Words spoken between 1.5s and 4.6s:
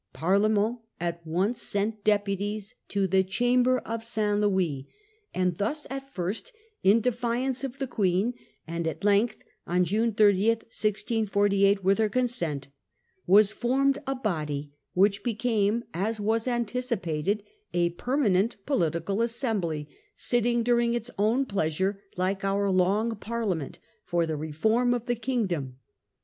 St. Louis. sent deputies to the Chamber of St.